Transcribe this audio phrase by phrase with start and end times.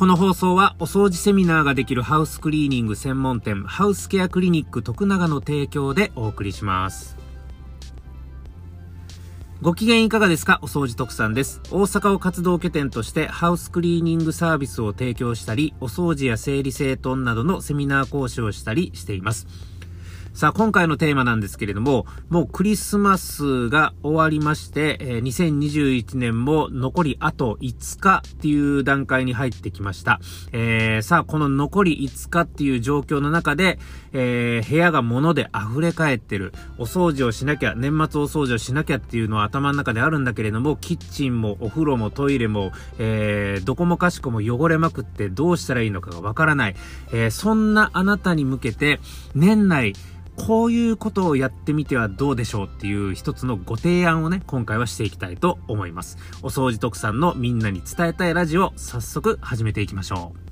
[0.00, 7.18] この放送はお掃除セミナーができるハウスクリーニング専門店ハウスケアクリニック徳永の提供でお送りします。
[9.60, 10.58] ご機嫌いかがですか？
[10.62, 11.60] お掃除特産です。
[11.70, 19.46] 大阪を活動拠点としてハウスクリーニングサービスを提供したり、お掃除や整理整頓などのセミナー講師をしたりしています。
[20.32, 30.20] さあ、今回のテーマなんですけれども、もうクリスマスが終わりまして、えー、2021年も残りあと5日っていう段階に入ってきました。
[30.52, 33.80] えー、さあ、この残り5日っていう状況の中で、
[34.12, 36.52] えー、部屋が物で溢れ返ってる。
[36.78, 46.76] お掃除をしなきゃ、年末お掃除をしなきゃっていうのは頭の中であるんだけれども、キッチンもお風呂もトイレも、えー、どこもかしこも汚れまくってどうしたらいいのかがわからない。
[47.12, 49.00] えー、そんなあなたに向けて、
[49.34, 49.94] 年内、
[50.46, 56.18] こういうことをやってみてはどうでしょうっていう一つのご提案をね、今回はしていきたいと思います。
[56.42, 60.50] お掃除特産のみんなに伝えたいラジオ、早速始めていきましょう。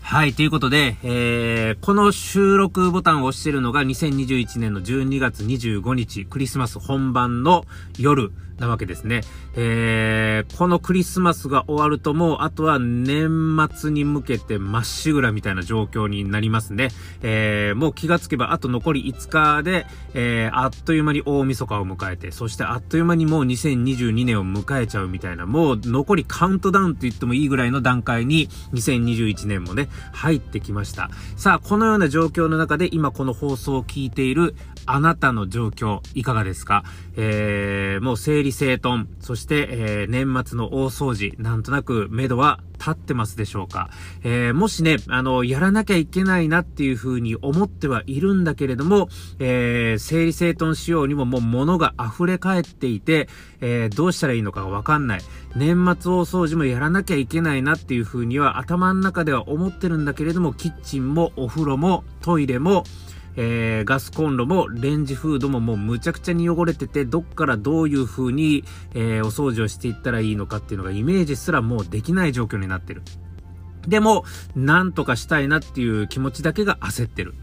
[0.00, 7.64] はい、ということで、えー、この収録ボタンを押しているのが2021年の12月25日、クリスマス本番の
[7.96, 9.22] 夜なわけですね。
[9.56, 16.90] えー、このクリスマスが終わるともう、あとは年末に向けてまっしぐらみたいな状況になりますね。
[17.22, 31.10] えー、もう気がつけばあと残り5日で、えー、あっという間に大晦日を迎えて、そしてあっという間にもう2022年を迎えちゃうみたいな、もう残りカウントダウンと言ってもいいぐらいの段階に2021年もね、入ってきました。
[31.36, 34.54] さあ、このような状況の中で今この放送を聞いている
[34.86, 36.84] あなたの状況いかがですか？
[37.16, 43.90] えー、もう整理整頓、そして、えー、年末の大掃除、なんとなく目処は立ってますでしょうか。
[44.24, 53.28] えー、もしね、あの、やらなきゃいけないなっていう風に思ってはいるんだけれども、えー、整理整頓しようにももう物が溢れ返っていて、
[53.60, 55.20] えー、どうしたらいいのかがわかんない。
[55.54, 62.84] 年末大掃除もやらなきゃいけないなっていう風には頭の中では思ってるんだけれども、キッチンもお風呂もトイレも、
[63.36, 68.64] えー、ガスコンロもレンジフードももうむちゃくちゃに汚れてて、どっからどういう風に、
[68.94, 73.02] えー、お掃除をしていったらいいのかっていうのがイメージすらもうできない状況になってる。
[73.86, 74.24] でも、
[74.54, 77.34] なんとかしたいなっていう気持ちだけが焦ってる。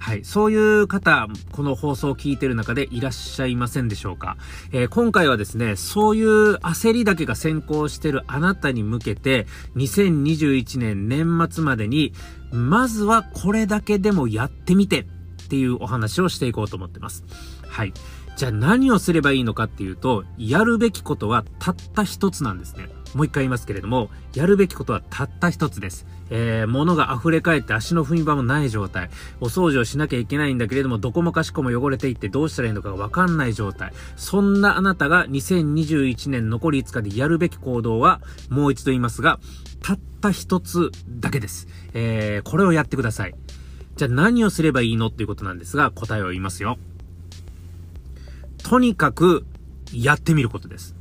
[0.00, 0.24] はい。
[0.24, 4.38] そういう方、この放送を聞いてる中でいらっしゃいませんでしょうか、
[4.72, 9.46] えー、今回はですね、そういう焦りだけが先行してるあなたに向けて、
[9.76, 12.14] 2021年年末までに、
[12.50, 15.04] まずはこれだけでもやってみてっ
[15.50, 17.22] ていうお話をしていこうと思ってます。
[17.68, 17.92] はい。
[18.36, 22.88] じゃあ何をすればいいのかっていうと、やるべきことはたった一つなんですね。
[23.14, 26.06] もう一回言いますけれども、やるべきことはたった一つです。
[26.30, 29.10] えー、物が溢れ返って足の踏み場もない状態。
[29.40, 33.92] お掃除をしなきゃいけないんだけれども、どこもかしこも汚れていってどうしたらいいのかがわかんない状態。
[34.16, 39.40] そんなあなたが2021年残り5日でやるべき行動は、もう一度言いますが、
[39.82, 41.66] たった一つだけです。
[41.94, 43.34] えー、これをやってください。
[43.96, 46.78] じゃあ何をすればいいのっていうことなんですが、答えを言いますよ。
[48.62, 49.44] とにかく、
[49.92, 50.94] やってみることです。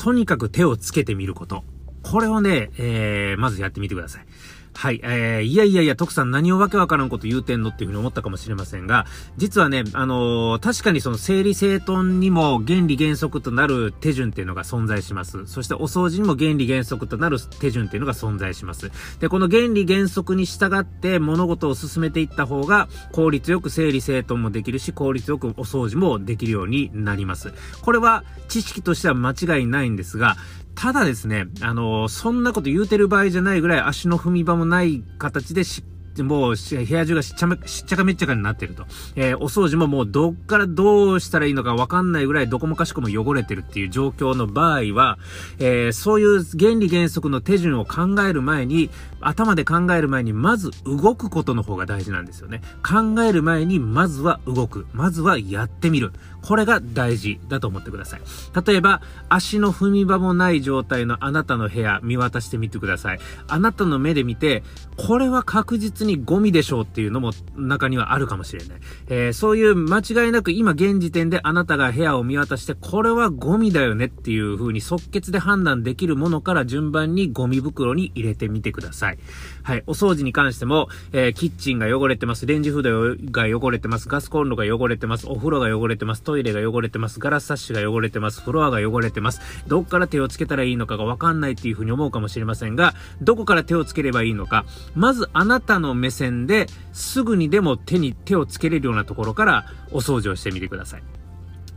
[0.00, 1.62] とにかく手をつけてみること。
[2.10, 4.26] これをね、えー、まずやってみてください。
[4.74, 9.06] はい、えー、いやいやいや、徳さん何をわけわからんこと言うてんのっていうふうに思ったかもしれませんが、
[9.36, 15.46] 実はね、あのー、確かにその整理整頓にも原理原則となる手順っていうのが存在します。
[15.46, 18.90] そしてお掃除にも原理原則となる手順っていうのが存在します。
[19.20, 27.52] で、この原理原則に従って物事を進めていった方が効率よく整理整頓もできるし、効率よくお掃除もできるようになります。
[27.82, 30.36] これは知識としては間違いないんですが、
[30.80, 38.86] ただですね、あの、そんなこと言うてる場合じゃないぐらい足の踏み場もない形でしっもう部屋中がしっちゃめ、しっちゃかめっちゃかになってると。
[39.16, 45.18] えー、お掃除ももうどっからどうしたらいいのかわかんないぐらいどこもかしこも汚れてるっていう状況の場合は、
[45.58, 52.62] えー、そういう原理原則の手順を考える前に、頭で考える前にまず動くことの方が大事なんですよね。
[52.82, 54.86] 考える前にまずは動く。
[54.92, 56.12] まずはやってみる。
[56.42, 58.20] これが大事だと思ってください。
[58.66, 63.20] 例えば、足の踏み場もない状態のあなたの部屋見渡してみてください。
[63.46, 64.62] あなたの目で見て、
[64.96, 68.78] これは確実ににゴミでしょうっていうのも中にはあるかもしれない。
[69.08, 79.18] えー、そういう間違いなく今現時点であなたが部屋を見渡して、これはゴミだよねっていう風に即決で判断できるものから順番にゴミ袋に入れてみてください。
[79.62, 79.82] はい。
[79.86, 82.46] お掃除に関しても、えー、キッチンが汚れてます。
[82.46, 84.08] レンジフードが汚れてます。
[84.08, 85.26] ガスコンロが汚れてます。
[85.28, 86.22] お風呂が汚れてます。
[86.22, 87.20] トイレが汚れてます。
[87.20, 88.40] ガラスサッシが汚れてます。
[88.42, 89.40] フロアが汚れてます。
[89.66, 94.64] どっから手をつけたらいいのかがわかんないっていう風に思うかもしれませんが、どこから手をつければいいのか、
[94.94, 101.19] まずあなたの目線ですぐにでも手に手をつけれるようなところからお掃除をしてみてください。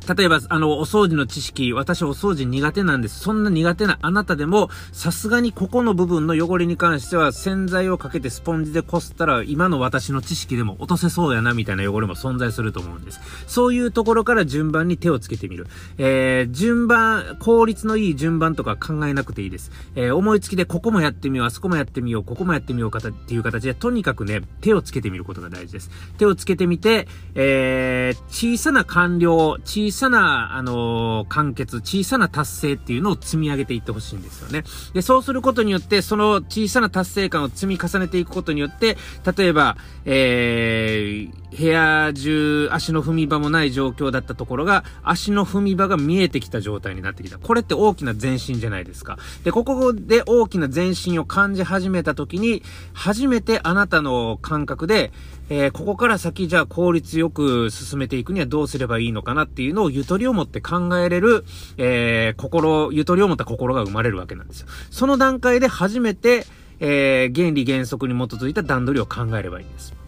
[0.08, 3.20] 例えば、あの、お掃除の知識、私お掃除苦手なんです。
[3.20, 13.22] そんな苦手なあなたでも、さすがにここの部分の汚れに関しては、洗剤をかけてスポンジでこすったら、今の私の知識でも落とせそうやな、みたいな汚れも存在すると思うんです。
[13.48, 15.68] そういうところから順番に手をつけてみる。
[15.98, 19.72] えー、順番、効率のいい順番とか考えなくていいです。
[19.96, 25.90] えー、思いつきでここもやってみよう、あそこもやってみよう、ここもやってみようかっていう形で、とにかくね、手をつけてみることが大事です。
[26.18, 34.64] 手をつけてみて、えー、小さな完了、小ささな、あのー、完結、小さな達成っていうのを積み上げていってほしいんですよね。
[34.94, 38.98] で、そうすることによって、その小さな達成感を積み重ねていくことによって、
[39.38, 47.38] 例えば、えー、部屋中足の踏み場もない状況だったところが、足の踏み場が見えてきた状態になってきた。
[47.38, 49.18] これって大きな前進じゃないですか。
[49.44, 52.64] で、ここで大きな前進を感じ始めた時に、
[52.94, 55.12] 初めてあなたの感覚で、
[55.50, 61.44] えー、ここから先じゃあ効率よく進めていくにはどうすればいいのかなっていうのをゆとりを持って考えれる、
[61.78, 64.68] えー、心、ゆとりを持った心が生まれるわけなんですよ。
[64.90, 66.46] その段階で初めて、
[66.80, 70.03] えー、原理原則に基づいた段取りを考えればいいんです。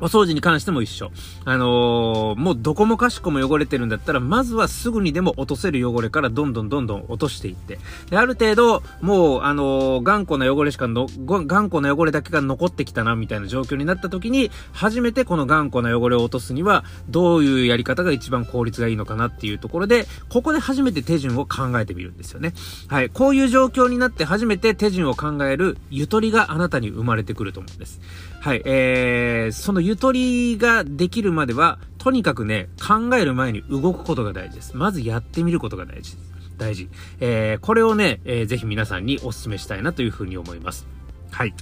[0.00, 1.10] お掃除に関しても一緒。
[1.44, 7.78] あのー、もうどこもかしこも汚れてるんだったら、まずはすぐにでも落とせる汚れからどんどんどんどん落としていって。
[8.10, 22.52] で、ある程度、もう、あのー、頑固な汚れしかの、頑固な汚れだけが残ってきたな、みたいな状況になった時に、初めてこの頑固な汚れを落とすには、どういうやり方が一番効率がいいのかなっていうところで、ここで初めて手順を考えてみるんですよね。
[22.88, 23.10] はい。
[23.10, 28.00] こういう状況になって初めて手順を考えるゆとりがあなたに生まれてくると思うんです。
[28.40, 28.62] はい。
[28.64, 34.76] えー、そのゆとりができるまでは、とにかくね、考える前に動くことが大事です。
[34.76, 36.32] まずやってみることが大事です。
[36.58, 36.90] 大事。
[37.20, 40.86] えー、これをね、えー、ぜひ皆さんにお勧めしたいなというふうに思います。
[41.30, 41.54] はい。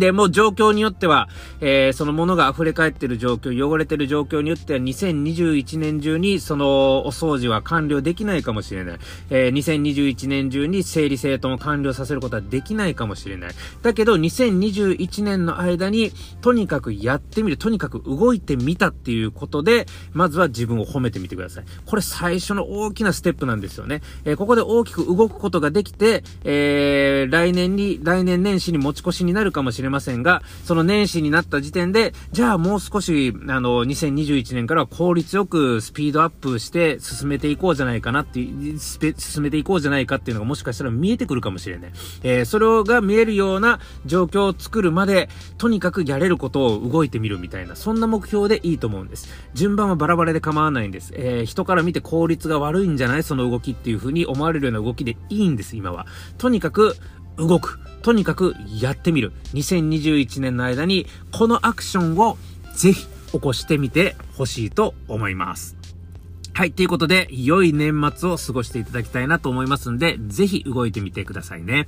[0.00, 1.28] で、もう状況によっては、
[1.60, 8.98] えー、そのものが溢れ返ってる状況、汚れてる状況によっては、2021年中にそのお掃除は完了できないかもしれない。
[9.28, 13.50] えー、2021年中に整理整頓を完了させることはできないかもしれない。
[13.82, 21.64] だけど、2021年の間に、とにかくやってみる、とにかく動いてみたっていうことで、まずは自分を褒めてみてください。
[21.84, 24.00] これ最初の大きなステップなんですよね。
[24.24, 29.89] えー、ここで大きく動くことができて、えー、来年に、来年年始に持ち越しになるかもしれない。
[29.90, 41.92] れませんが、その年始になった時点で、じゃあもう少し、あの、2021年からは効率よくスピードアップして進めていこうじゃないかなっていう、進めていこうじゃないかっていうのがもしかしたら見えてくるかもしれない。
[42.22, 45.28] えー、それが見えるような状況を作るまで、
[45.58, 49.28] とにかくやれることを動いてみるみたいな、そんな目標でいいと思うんです。
[49.54, 51.12] 順番はバラバラで構わないんです。
[51.16, 53.22] えー、人から見て効率が悪いんじゃない？
[53.22, 56.06] その動きっていう風に思われるような動きでいいんです、今は。
[56.38, 56.96] とにかく、
[57.40, 57.80] 動く。
[58.02, 59.32] とにかくやってみる。
[59.54, 62.36] 2021年の間にこのアクションを
[62.76, 65.76] ぜひ起こしてみてほしいと思います。
[66.52, 66.72] はい。
[66.72, 71.86] ということで、良い年末を過ごしていただきたいなと思いますんで、ぜひ動いてみてくださいね。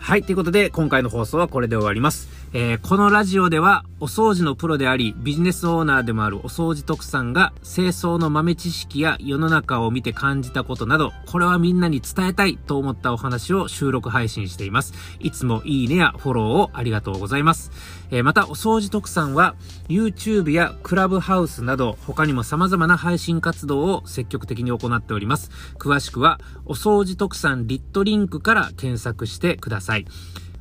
[0.00, 0.22] はい。
[0.22, 2.28] ということで、今回の放送はこれで終わります。
[2.56, 14.94] えー、このラジオでは、お掃除のプロであり、ビジネスオーナーでもあるお掃除特産が、清掃の豆知識や世の中を見て感じたことなど、これはみんなに伝えたいと思ったお話を収録配信しています。
[15.18, 17.72] いつもいいねやフォローをありがとうございます。
[18.12, 19.56] えー、また、お掃除特産は、
[19.88, 25.50] YouTube やクラブハウスなど、他にも様々な配信活動を積極的に行っております。
[25.76, 30.06] 詳しくは、お掃除特産リットリンクから検索してください。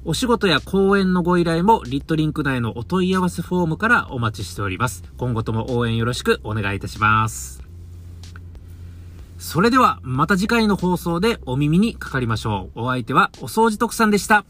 [0.06, 5.02] お仕事や講演のご依頼もリットリンク内のお問い合わせフォームからお待ちしております。
[5.18, 7.64] 今後とも応援よろしくお願いいたします。
[9.38, 12.82] それではまた次回の放送でお耳にかかりましょう。
[12.82, 14.44] お相手はお掃除特産でした。